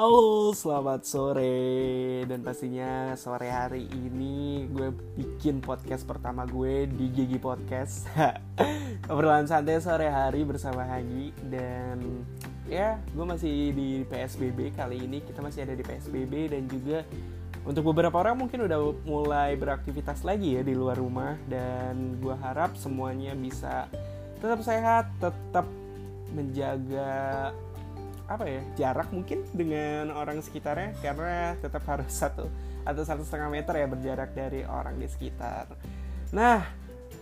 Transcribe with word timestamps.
Halo, 0.00 0.56
selamat 0.56 1.04
sore. 1.04 2.24
Dan 2.24 2.40
pastinya 2.40 3.12
sore 3.20 3.52
hari 3.52 3.84
ini 3.92 4.64
gue 4.72 4.88
bikin 4.96 5.60
podcast 5.60 6.08
pertama 6.08 6.48
gue 6.48 6.88
di 6.88 7.12
Gigi 7.12 7.36
Podcast. 7.36 8.08
Obrolan 9.12 9.44
santai 9.44 9.76
sore 9.76 10.08
hari 10.08 10.48
bersama 10.48 10.88
Hagi 10.88 11.36
Dan 11.44 12.24
ya 12.64 12.96
gue 13.12 13.26
masih 13.28 13.76
di 13.76 14.00
PSBB 14.08 14.72
kali 14.72 15.04
ini. 15.04 15.20
Kita 15.20 15.44
masih 15.44 15.68
ada 15.68 15.76
di 15.76 15.84
PSBB 15.84 16.48
dan 16.48 16.64
juga 16.64 17.04
untuk 17.68 17.92
beberapa 17.92 18.24
orang 18.24 18.40
mungkin 18.40 18.72
udah 18.72 19.04
mulai 19.04 19.52
beraktivitas 19.60 20.24
lagi 20.24 20.56
ya 20.56 20.64
di 20.64 20.72
luar 20.72 20.96
rumah. 20.96 21.36
Dan 21.44 22.16
gue 22.24 22.32
harap 22.40 22.72
semuanya 22.72 23.36
bisa 23.36 23.84
tetap 24.40 24.64
sehat, 24.64 25.12
tetap 25.20 25.68
menjaga 26.32 27.52
apa 28.30 28.46
ya 28.46 28.62
jarak 28.78 29.10
mungkin 29.10 29.42
dengan 29.50 30.14
orang 30.14 30.38
sekitarnya 30.38 30.94
karena 31.02 31.58
tetap 31.58 31.82
harus 31.90 32.14
satu 32.22 32.46
atau 32.86 33.02
satu 33.02 33.26
setengah 33.26 33.50
meter 33.50 33.74
ya 33.74 33.86
berjarak 33.90 34.30
dari 34.32 34.62
orang 34.62 34.96
di 34.96 35.10
sekitar. 35.10 35.66
Nah 36.30 36.62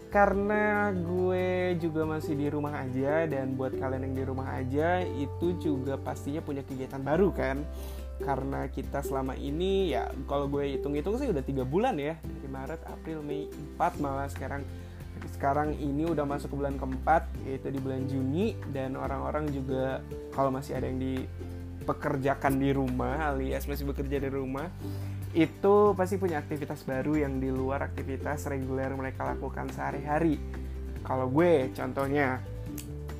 karena 0.08 0.88
gue 0.92 1.76
juga 1.76 2.08
masih 2.08 2.32
di 2.32 2.48
rumah 2.48 2.80
aja 2.80 3.28
dan 3.28 3.52
buat 3.56 3.76
kalian 3.76 4.08
yang 4.08 4.16
di 4.16 4.24
rumah 4.24 4.56
aja 4.56 5.04
itu 5.04 5.52
juga 5.60 6.00
pastinya 6.00 6.40
punya 6.40 6.64
kegiatan 6.64 7.00
baru 7.04 7.28
kan 7.28 7.60
karena 8.24 8.66
kita 8.72 9.04
selama 9.04 9.36
ini 9.36 9.92
ya 9.94 10.08
kalau 10.24 10.48
gue 10.48 10.80
hitung-hitung 10.80 11.20
sih 11.20 11.28
udah 11.28 11.44
tiga 11.44 11.62
bulan 11.62 11.94
ya 12.00 12.16
dari 12.24 12.48
Maret, 12.50 12.82
April, 12.88 13.20
Mei, 13.20 13.46
4 13.76 14.02
malah 14.02 14.26
sekarang 14.32 14.64
sekarang 15.38 15.78
ini 15.78 16.02
udah 16.02 16.26
masuk 16.26 16.50
ke 16.50 16.56
bulan 16.58 16.74
keempat 16.74 17.30
yaitu 17.46 17.70
di 17.70 17.78
bulan 17.78 18.10
Juni 18.10 18.58
dan 18.74 18.98
orang-orang 18.98 19.46
juga 19.54 20.02
kalau 20.34 20.50
masih 20.50 20.74
ada 20.74 20.90
yang 20.90 20.98
dipekerjakan 20.98 22.58
di 22.58 22.74
rumah 22.74 23.30
alias 23.30 23.70
masih 23.70 23.86
bekerja 23.86 24.18
di 24.18 24.30
rumah 24.34 24.66
itu 25.38 25.94
pasti 25.94 26.18
punya 26.18 26.42
aktivitas 26.42 26.82
baru 26.82 27.22
yang 27.22 27.38
di 27.38 27.54
luar 27.54 27.86
aktivitas 27.86 28.50
reguler 28.50 28.90
mereka 28.98 29.28
lakukan 29.28 29.70
sehari-hari. 29.70 30.42
Kalau 31.06 31.30
gue 31.30 31.70
contohnya 31.70 32.42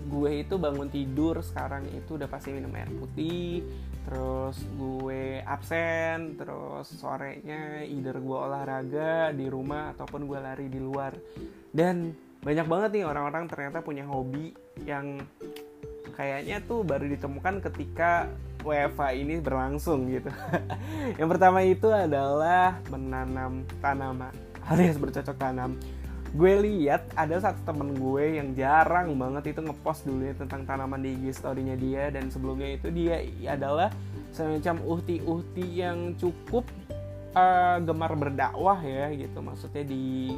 gue 0.08 0.42
itu 0.42 0.56
bangun 0.56 0.88
tidur 0.88 1.44
sekarang 1.44 1.84
itu 1.92 2.16
udah 2.16 2.26
pasti 2.26 2.50
minum 2.50 2.72
air 2.74 2.88
putih 2.88 3.62
terus 4.08 4.56
gue 4.80 5.44
absen 5.44 6.40
terus 6.40 6.88
sorenya 6.96 7.84
either 7.84 8.16
gue 8.16 8.38
olahraga 8.38 9.30
di 9.36 9.46
rumah 9.46 9.92
ataupun 9.92 10.24
gue 10.24 10.38
lari 10.40 10.66
di 10.72 10.80
luar 10.80 11.12
dan 11.70 12.16
banyak 12.40 12.66
banget 12.66 12.90
nih 12.96 13.04
orang-orang 13.04 13.44
ternyata 13.46 13.84
punya 13.84 14.08
hobi 14.08 14.56
yang 14.88 15.20
kayaknya 16.16 16.64
tuh 16.64 16.82
baru 16.82 17.04
ditemukan 17.06 17.60
ketika 17.70 18.26
WFA 18.66 19.14
ini 19.14 19.38
berlangsung 19.38 20.10
gitu. 20.10 20.34
yang 21.20 21.30
pertama 21.30 21.62
itu 21.62 21.86
adalah 21.94 22.80
menanam 22.90 23.62
tanaman 23.78 24.34
alias 24.68 25.00
bercocok 25.00 25.36
tanam 25.40 25.80
gue 26.34 26.52
lihat 26.60 27.08
ada 27.16 27.40
satu 27.40 27.60
temen 27.64 27.96
gue 27.96 28.36
yang 28.36 28.52
jarang 28.52 29.16
banget 29.16 29.56
itu 29.56 29.60
ngepost 29.64 30.04
dulu 30.04 30.28
ya 30.28 30.34
tentang 30.36 30.68
tanaman 30.68 31.00
di 31.00 31.16
IG 31.16 31.40
story-nya 31.40 31.76
dia. 31.80 32.04
Dan 32.12 32.28
sebelumnya 32.28 32.76
itu 32.76 32.88
dia 32.92 33.22
adalah 33.48 33.88
semacam 34.32 34.82
uhti-uhti 34.84 35.66
yang 35.80 36.12
cukup 36.20 36.68
uh, 37.32 37.80
gemar 37.80 38.12
berdakwah 38.12 38.78
ya 38.84 39.08
gitu. 39.16 39.40
Maksudnya 39.40 39.84
di 39.88 40.36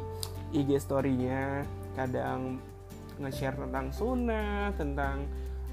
IG 0.55 0.79
story-nya 0.79 1.67
kadang 1.95 2.59
nge-share 3.19 3.55
tentang 3.59 3.93
sunnah 3.93 4.73
tentang 4.79 5.27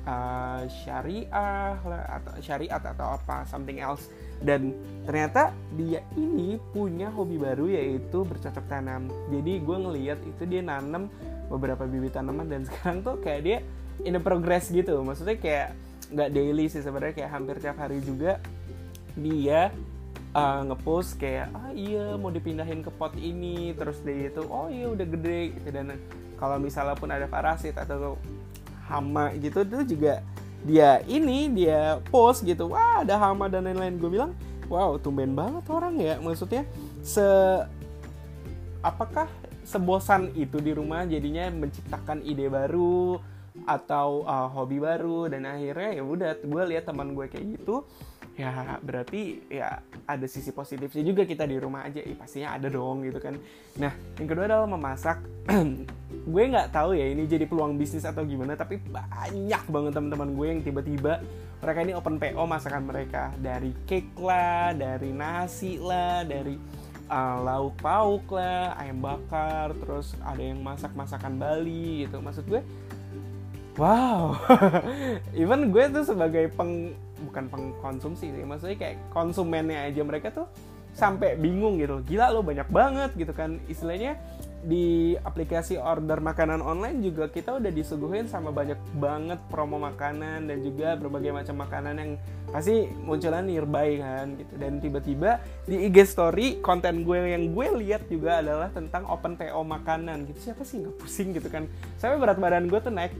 uh, 0.04 0.62
syariah 0.68 1.78
atau 1.86 2.34
syariat 2.42 2.82
atau 2.82 3.16
apa 3.16 3.46
something 3.48 3.80
else 3.80 4.10
dan 4.42 4.74
ternyata 5.08 5.56
dia 5.74 6.04
ini 6.14 6.60
punya 6.70 7.08
hobi 7.08 7.40
baru 7.40 7.66
yaitu 7.72 8.22
bercocok 8.22 8.64
tanam. 8.68 9.08
Jadi 9.32 9.52
gue 9.64 9.76
ngeliat 9.80 10.20
itu 10.20 10.42
dia 10.44 10.60
nanam 10.60 11.08
beberapa 11.48 11.88
bibit 11.88 12.12
tanaman 12.12 12.46
dan 12.46 12.62
sekarang 12.68 13.00
tuh 13.00 13.16
kayak 13.18 13.40
dia 13.42 13.58
in 14.04 14.14
the 14.14 14.22
progress 14.22 14.68
gitu. 14.68 15.00
Maksudnya 15.00 15.40
kayak 15.40 15.74
nggak 16.12 16.30
daily 16.32 16.66
sih 16.68 16.84
sebenarnya 16.84 17.24
kayak 17.24 17.30
hampir 17.32 17.56
tiap 17.60 17.76
hari 17.80 18.00
juga 18.00 18.40
dia 19.18 19.72
uh, 20.36 20.62
ngepost 20.70 21.18
kayak 21.18 21.52
ah 21.52 21.72
iya 21.74 22.14
mau 22.14 22.30
dipindahin 22.30 22.84
ke 22.84 22.90
pot 22.92 23.16
ini. 23.16 23.72
Terus 23.74 24.04
dia 24.04 24.28
itu 24.28 24.44
oh 24.46 24.68
iya 24.68 24.92
udah 24.92 25.06
gede. 25.08 25.56
Gitu 25.56 25.68
dan 25.72 25.96
kalau 26.38 26.60
misalnya 26.60 26.94
pun 26.94 27.10
ada 27.10 27.26
parasit 27.26 27.74
atau 27.74 28.14
hama 28.88 29.36
gitu 29.36 29.66
itu 29.66 29.96
juga 29.96 30.24
dia 30.66 31.02
ini 31.06 31.50
dia 31.52 32.02
post 32.10 32.42
gitu. 32.42 32.72
Wah 32.74 33.02
ada 33.02 33.18
hama 33.18 33.46
dan 33.46 33.66
lain-lain. 33.66 33.98
Gue 33.98 34.10
bilang 34.10 34.32
wow 34.66 34.98
tumben 34.98 35.34
banget 35.36 35.64
orang 35.70 35.94
ya. 35.98 36.14
Maksudnya 36.18 36.66
se 37.04 37.24
apakah 38.82 39.28
sebosan 39.62 40.32
itu 40.32 40.58
di 40.58 40.72
rumah 40.72 41.04
jadinya 41.04 41.50
menciptakan 41.52 42.24
ide 42.24 42.48
baru 42.48 43.20
atau 43.66 44.24
uh, 44.26 44.48
hobi 44.50 44.80
baru? 44.80 45.30
Dan 45.30 45.46
akhirnya 45.46 46.00
ya 46.00 46.02
udah 46.02 46.30
gue 46.40 46.62
lihat 46.74 46.88
teman 46.88 47.12
gue 47.14 47.26
kayak 47.30 47.58
gitu 47.58 47.84
ya 48.38 48.78
berarti 48.78 49.42
ya 49.50 49.82
ada 50.06 50.26
sisi 50.30 50.54
positifnya 50.54 51.02
juga 51.02 51.26
kita 51.26 51.42
di 51.42 51.58
rumah 51.58 51.90
aja. 51.90 51.98
Ya, 51.98 52.14
pastinya 52.14 52.54
ada 52.54 52.70
dong 52.70 53.02
gitu 53.02 53.18
kan. 53.18 53.34
Nah 53.82 53.90
yang 54.14 54.28
kedua 54.30 54.46
adalah 54.46 54.70
memasak. 54.70 55.18
Gue 56.30 56.44
nggak 56.46 56.70
tahu 56.70 56.94
ya 56.94 57.10
ini 57.10 57.26
jadi 57.26 57.50
peluang 57.50 57.74
bisnis 57.74 58.06
atau 58.06 58.22
gimana 58.22 58.54
tapi 58.54 58.78
banyak 58.78 59.62
banget 59.66 59.92
teman-teman 59.96 60.36
gue 60.36 60.46
yang 60.46 60.60
tiba-tiba 60.60 61.24
mereka 61.58 61.78
ini 61.82 61.92
open 61.96 62.16
PO 62.22 62.42
masakan 62.46 62.82
mereka. 62.86 63.34
Dari 63.42 63.74
cake 63.88 64.14
lah 64.22 64.70
dari 64.70 65.10
nasi 65.10 65.80
lah 65.82 66.22
dari 66.22 66.54
uh, 67.10 67.36
lauk 67.42 67.74
pauk 67.82 68.28
lah 68.30 68.78
ayam 68.78 69.02
bakar 69.02 69.74
terus 69.82 70.14
ada 70.22 70.38
yang 70.38 70.62
masak 70.62 70.94
masakan 70.94 71.42
Bali 71.42 72.06
gitu. 72.06 72.22
Maksud 72.22 72.46
gue 72.46 72.62
wow. 73.80 74.36
Even 75.40 75.74
gue 75.74 75.84
tuh 75.90 76.04
sebagai 76.06 76.52
peng 76.54 76.94
bukan 77.28 77.52
pengkonsumsi 77.52 78.32
sih. 78.32 78.44
Maksudnya 78.48 78.76
kayak 78.80 78.96
konsumennya 79.12 79.84
aja 79.84 80.00
mereka 80.00 80.32
tuh 80.32 80.48
sampai 80.96 81.38
bingung 81.38 81.78
gitu. 81.78 82.02
Gila 82.02 82.32
lo 82.34 82.42
banyak 82.42 82.66
banget 82.72 83.14
gitu 83.14 83.30
kan. 83.36 83.62
Istilahnya 83.70 84.18
di 84.58 85.14
aplikasi 85.22 85.78
order 85.78 86.18
makanan 86.18 86.58
online 86.58 86.98
juga 86.98 87.30
kita 87.30 87.62
udah 87.62 87.70
disuguhin 87.70 88.26
sama 88.26 88.50
banyak 88.50 88.74
banget 88.98 89.38
promo 89.46 89.78
makanan 89.78 90.50
dan 90.50 90.58
juga 90.66 90.98
berbagai 90.98 91.30
macam 91.30 91.62
makanan 91.62 91.94
yang 91.94 92.12
pasti 92.50 92.90
munculan 93.06 93.46
nearby 93.46 94.02
kan 94.02 94.34
gitu. 94.34 94.54
Dan 94.58 94.82
tiba-tiba 94.82 95.38
di 95.70 95.86
IG 95.86 96.10
story 96.10 96.58
konten 96.58 97.06
gue 97.06 97.30
yang 97.30 97.54
gue 97.54 97.66
lihat 97.86 98.10
juga 98.10 98.42
adalah 98.42 98.66
tentang 98.74 99.06
open 99.06 99.38
PO 99.38 99.62
makanan 99.62 100.26
gitu. 100.34 100.50
Siapa 100.50 100.66
sih? 100.66 100.82
Nggak 100.82 100.96
pusing 100.98 101.30
gitu 101.38 101.46
kan. 101.46 101.70
Sampai 101.94 102.18
berat 102.18 102.42
badan 102.42 102.66
gue 102.66 102.80
tuh 102.82 102.90
naik 102.90 103.14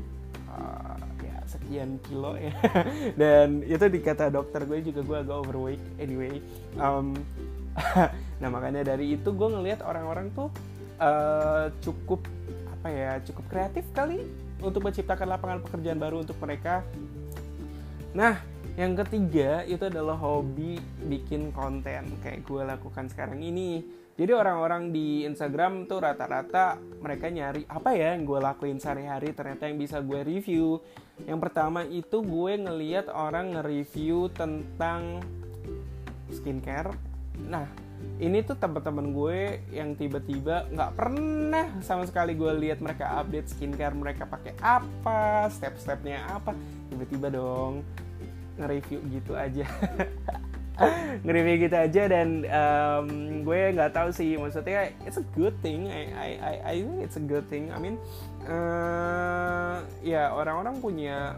sekian 1.49 1.97
kilo 2.05 2.37
ya. 2.37 2.53
Dan 3.21 3.65
itu 3.65 3.89
dikata 3.89 4.29
dokter 4.29 4.69
gue 4.69 4.85
juga 4.85 5.01
gue 5.03 5.17
agak 5.25 5.37
overweight. 5.49 5.83
Anyway 5.97 6.45
um, 6.77 7.17
nah 8.43 8.49
makanya 8.53 8.95
dari 8.95 9.17
itu 9.17 9.33
gue 9.33 9.49
ngelihat 9.49 9.83
orang-orang 9.83 10.31
tuh 10.37 10.53
uh, 11.01 11.71
cukup 11.83 12.23
apa 12.79 12.89
ya 12.95 13.13
cukup 13.27 13.45
kreatif 13.51 13.85
kali 13.91 14.23
untuk 14.63 14.87
menciptakan 14.87 15.27
lapangan 15.35 15.59
pekerjaan 15.63 15.99
baru 15.99 16.23
untuk 16.23 16.39
mereka. 16.43 16.83
Nah 18.15 18.39
yang 18.79 18.95
ketiga 18.95 19.67
itu 19.67 19.91
adalah 19.91 20.15
hobi 20.15 20.79
bikin 21.11 21.51
konten 21.51 22.15
kayak 22.23 22.47
gue 22.47 22.63
lakukan 22.63 23.11
sekarang 23.11 23.43
ini 23.43 23.83
jadi 24.19 24.35
orang-orang 24.35 24.91
di 24.95 25.23
Instagram 25.27 25.87
tuh 25.87 26.03
rata-rata 26.03 26.79
mereka 27.03 27.31
nyari 27.31 27.63
apa 27.71 27.95
ya 27.95 28.15
yang 28.15 28.27
gue 28.27 28.39
lakuin 28.43 28.83
sehari-hari 28.83 29.31
ternyata 29.31 29.71
yang 29.71 29.79
bisa 29.79 30.03
gue 30.03 30.27
review. 30.27 30.83
Yang 31.23 31.39
pertama 31.47 31.87
itu 31.87 32.19
gue 32.27 32.53
ngeliat 32.59 33.07
orang 33.15 33.55
nge-review 33.55 34.27
tentang 34.35 35.23
skincare. 36.35 36.99
Nah, 37.47 37.71
ini 38.19 38.43
tuh 38.43 38.59
teman-teman 38.59 39.15
gue 39.15 39.63
yang 39.71 39.95
tiba-tiba 39.95 40.67
nggak 40.67 40.99
pernah 40.99 41.71
sama 41.79 42.03
sekali 42.03 42.35
gue 42.35 42.51
lihat 42.59 42.83
mereka 42.83 43.23
update 43.23 43.55
skincare 43.55 43.95
mereka 43.95 44.27
pakai 44.27 44.59
apa, 44.59 45.47
step-stepnya 45.47 46.27
apa, 46.27 46.59
tiba-tiba 46.91 47.31
dong 47.31 47.87
nge-review 48.59 49.01
gitu 49.09 49.33
aja. 49.39 49.67
nge 51.27 51.55
gitu 51.67 51.75
aja 51.75 52.03
dan 52.07 52.47
um, 52.47 53.09
gue 53.43 53.61
nggak 53.75 53.91
tahu 53.91 54.15
sih 54.15 54.39
maksudnya 54.39 54.95
it's 55.03 55.19
a 55.19 55.27
good 55.35 55.55
thing. 55.59 55.91
I 55.91 56.03
I 56.15 56.31
I, 56.39 56.55
I 56.63 56.75
think 56.87 56.99
it's 57.03 57.19
a 57.19 57.25
good 57.25 57.47
thing. 57.51 57.75
I 57.75 57.79
mean 57.83 57.99
uh, 58.47 59.83
ya 60.07 60.31
orang-orang 60.31 60.79
punya 60.79 61.35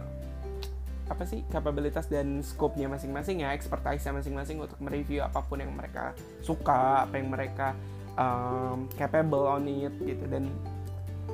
apa 1.11 1.27
sih 1.27 1.43
kapabilitas 1.51 2.07
dan 2.07 2.39
scope-nya 2.45 2.87
masing-masing 2.87 3.43
ya 3.43 3.51
expertise-nya 3.51 4.15
masing-masing 4.15 4.63
untuk 4.63 4.79
mereview 4.79 5.27
apa 5.27 5.43
pun 5.43 5.59
yang 5.59 5.75
mereka 5.75 6.15
suka 6.39 7.03
apa 7.03 7.19
yang 7.19 7.33
mereka 7.33 7.75
um, 8.15 8.87
capable 8.95 9.49
on 9.49 9.67
it 9.67 9.95
gitu. 9.99 10.25
Dan 10.29 10.53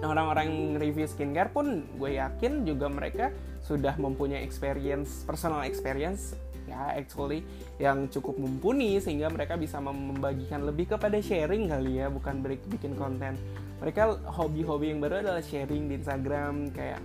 orang-orang 0.04 0.76
review 0.76 1.08
skincare 1.08 1.48
pun 1.48 1.86
gue 1.96 2.20
yakin 2.20 2.68
juga 2.68 2.90
mereka 2.90 3.32
sudah 3.64 3.96
mempunyai 3.96 4.44
experience 4.44 5.24
personal 5.24 5.64
experience 5.66 6.36
ya 6.66 6.98
actually 6.98 7.46
yang 7.78 8.10
cukup 8.10 8.34
mumpuni 8.36 8.98
sehingga 8.98 9.30
mereka 9.30 9.54
bisa 9.54 9.78
membagikan 9.78 10.66
lebih 10.66 10.90
kepada 10.98 11.16
sharing 11.22 11.70
kali 11.70 12.02
ya 12.02 12.10
bukan 12.10 12.42
bikin 12.42 12.98
konten. 12.98 13.38
Mereka 13.76 14.24
hobi-hobi 14.24 14.88
yang 14.88 15.04
baru 15.04 15.20
adalah 15.20 15.44
sharing 15.44 15.92
di 15.92 16.00
Instagram 16.00 16.72
kayak 16.72 16.96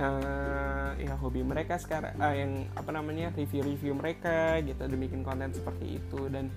uh, 0.00 0.96
ya 0.96 1.12
hobi 1.20 1.44
mereka 1.44 1.76
sekarang 1.76 2.16
uh, 2.16 2.32
yang 2.32 2.64
apa 2.72 2.88
namanya 2.88 3.28
review-review 3.36 3.92
mereka 3.92 4.64
gitu 4.64 4.80
dan 4.80 4.96
bikin 4.96 5.20
konten 5.20 5.52
seperti 5.52 6.00
itu. 6.00 6.20
Dan 6.32 6.48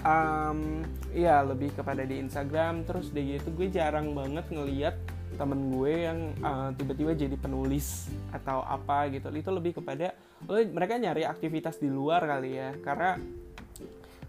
um, 0.00 0.80
ya 1.12 1.44
lebih 1.44 1.76
kepada 1.76 2.08
di 2.08 2.24
Instagram 2.24 2.88
terus 2.88 3.12
deh 3.12 3.36
gitu 3.36 3.52
gue 3.52 3.68
jarang 3.68 4.16
banget 4.16 4.48
ngeliat 4.48 4.96
temen 5.36 5.72
gue 5.74 5.92
yang 6.06 6.18
uh, 6.40 6.70
tiba-tiba 6.76 7.12
jadi 7.16 7.36
penulis 7.36 8.08
atau 8.32 8.62
apa 8.62 9.08
gitu. 9.12 9.28
Itu 9.32 9.50
lebih 9.50 9.80
kepada 9.80 10.14
oh, 10.46 10.60
mereka 10.60 10.98
nyari 11.00 11.26
aktivitas 11.26 11.80
di 11.80 11.88
luar 11.88 12.24
kali 12.24 12.56
ya. 12.58 12.70
Karena 12.80 13.16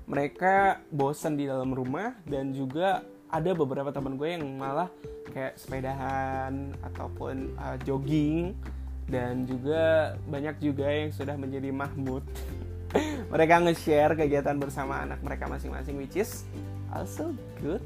mereka 0.04 0.84
bosan 0.92 1.40
di 1.40 1.48
dalam 1.48 1.72
rumah 1.72 2.16
dan 2.28 2.52
juga 2.52 3.04
ada 3.34 3.52
beberapa 3.56 3.90
teman 3.90 4.20
gue 4.20 4.30
yang 4.38 4.46
malah 4.60 4.92
kayak 5.32 5.58
sepedahan 5.58 6.74
ataupun 6.84 7.56
uh, 7.58 7.78
jogging. 7.84 8.56
Dan 9.04 9.44
juga 9.44 10.16
banyak 10.32 10.64
juga 10.64 10.88
yang 10.88 11.12
sudah 11.12 11.36
menjadi 11.36 11.76
mahmud. 11.76 12.24
Mereka 13.34 13.68
nge-share 13.68 14.16
kegiatan 14.16 14.56
bersama 14.56 15.04
anak 15.04 15.20
mereka 15.26 15.50
masing-masing 15.50 15.98
which 15.98 16.14
is 16.14 16.48
also 16.94 17.34
good 17.60 17.82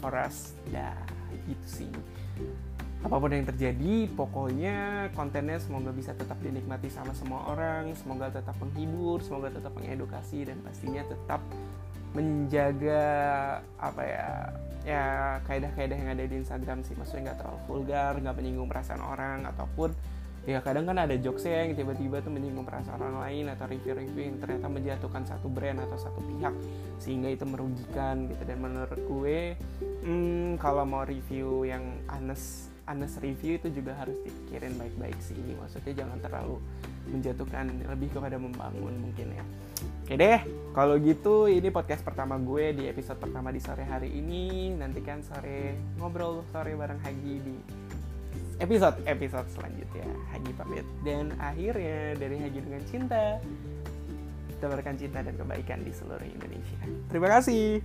for 0.00 0.16
us. 0.16 0.56
Ya 0.72 0.96
gitu 1.46 1.84
sih. 1.84 1.92
Apa 3.00 3.16
pun 3.16 3.32
yang 3.32 3.48
terjadi 3.48 4.12
pokoknya 4.12 5.08
kontennya 5.16 5.56
semoga 5.56 5.88
bisa 5.88 6.12
tetap 6.12 6.36
dinikmati 6.44 6.92
sama 6.92 7.16
semua 7.16 7.48
orang 7.48 7.96
semoga 7.96 8.28
tetap 8.28 8.52
menghibur 8.60 9.24
semoga 9.24 9.48
tetap 9.48 9.72
mengedukasi 9.72 10.44
dan 10.44 10.60
pastinya 10.60 11.00
tetap 11.08 11.40
menjaga 12.12 13.00
apa 13.80 14.02
ya 14.04 14.28
ya 14.84 15.04
kaidah-kaidah 15.48 15.96
yang 15.96 16.10
ada 16.12 16.24
di 16.28 16.36
Instagram 16.40 16.84
sih. 16.84 16.92
Maksudnya 16.96 17.32
nggak 17.32 17.38
terlalu 17.40 17.60
vulgar 17.68 18.12
nggak 18.20 18.36
menyinggung 18.36 18.68
perasaan 18.68 19.00
orang 19.00 19.48
ataupun 19.48 19.92
ya 20.50 20.58
kadang 20.66 20.90
kan 20.90 20.98
ada 20.98 21.14
jokes 21.14 21.46
ya 21.46 21.62
yang 21.62 21.78
tiba-tiba 21.78 22.18
tuh 22.18 22.34
menyinggung 22.34 22.66
perasaan 22.66 22.98
orang 22.98 23.22
lain 23.22 23.46
atau 23.54 23.70
review-review 23.70 24.34
yang 24.34 24.38
ternyata 24.42 24.66
menjatuhkan 24.66 25.22
satu 25.22 25.46
brand 25.46 25.78
atau 25.86 25.94
satu 25.94 26.18
pihak 26.18 26.54
sehingga 26.98 27.30
itu 27.30 27.46
merugikan 27.46 28.26
gitu. 28.26 28.42
Dan 28.42 28.58
menurut 28.58 28.98
gue 28.98 29.54
hmm, 30.02 30.58
kalau 30.58 30.82
mau 30.82 31.06
review 31.06 31.62
yang 31.62 32.02
honest 32.10 32.74
honest 32.90 33.22
review 33.22 33.62
itu 33.62 33.70
juga 33.70 33.94
harus 33.94 34.18
dipikirin 34.26 34.74
baik-baik 34.74 35.18
sih. 35.22 35.38
Maksudnya 35.38 36.02
jangan 36.02 36.18
terlalu 36.18 36.58
menjatuhkan 37.06 37.70
lebih 37.86 38.10
kepada 38.10 38.34
membangun 38.34 38.94
mungkin 38.98 39.30
ya. 39.30 39.44
Oke 40.02 40.14
deh 40.18 40.42
kalau 40.74 40.98
gitu 40.98 41.46
ini 41.46 41.70
podcast 41.70 42.02
pertama 42.02 42.34
gue 42.42 42.74
di 42.74 42.84
episode 42.90 43.22
pertama 43.22 43.54
di 43.54 43.62
sore 43.62 43.86
hari 43.86 44.10
ini. 44.10 44.74
Nantikan 44.74 45.22
sore 45.22 45.78
ngobrol 46.02 46.42
sore 46.50 46.74
bareng 46.74 46.98
Hagi 46.98 47.34
di 47.38 47.54
episode 48.60 48.96
episode 49.08 49.48
selanjutnya. 49.50 50.06
Hagi 50.30 50.52
pamit. 50.54 50.86
Dan 51.02 51.32
akhirnya 51.40 52.14
dari 52.20 52.36
Hagi 52.36 52.60
dengan 52.60 52.82
cinta 52.86 53.40
tebarkan 54.60 54.94
cinta 55.00 55.24
dan 55.24 55.34
kebaikan 55.40 55.80
di 55.82 55.92
seluruh 55.92 56.28
Indonesia. 56.28 56.80
Terima 57.08 57.32
kasih 57.32 57.80